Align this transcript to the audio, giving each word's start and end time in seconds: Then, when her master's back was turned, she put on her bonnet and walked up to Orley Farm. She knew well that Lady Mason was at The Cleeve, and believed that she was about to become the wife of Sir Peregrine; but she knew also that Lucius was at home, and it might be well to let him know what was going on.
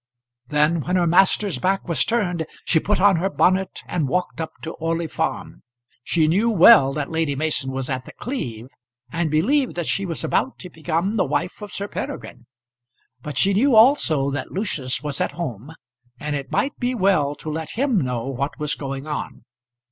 Then, 0.47 0.79
when 0.81 0.95
her 0.95 1.05
master's 1.05 1.59
back 1.59 1.87
was 1.87 2.03
turned, 2.03 2.47
she 2.65 2.79
put 2.79 2.99
on 2.99 3.17
her 3.17 3.29
bonnet 3.29 3.83
and 3.85 4.07
walked 4.07 4.41
up 4.41 4.53
to 4.63 4.71
Orley 4.71 5.05
Farm. 5.05 5.61
She 6.03 6.27
knew 6.27 6.49
well 6.49 6.91
that 6.93 7.11
Lady 7.11 7.35
Mason 7.35 7.71
was 7.71 7.87
at 7.87 8.05
The 8.05 8.11
Cleeve, 8.13 8.65
and 9.11 9.29
believed 9.29 9.75
that 9.75 9.85
she 9.85 10.07
was 10.07 10.23
about 10.23 10.57
to 10.57 10.71
become 10.71 11.17
the 11.17 11.25
wife 11.25 11.61
of 11.61 11.71
Sir 11.71 11.87
Peregrine; 11.87 12.47
but 13.21 13.37
she 13.37 13.53
knew 13.53 13.75
also 13.75 14.31
that 14.31 14.51
Lucius 14.51 15.03
was 15.03 15.21
at 15.21 15.33
home, 15.33 15.71
and 16.19 16.35
it 16.35 16.51
might 16.51 16.75
be 16.79 16.95
well 16.95 17.35
to 17.35 17.51
let 17.51 17.69
him 17.77 18.01
know 18.01 18.25
what 18.25 18.57
was 18.57 18.73
going 18.73 19.05
on. 19.05 19.43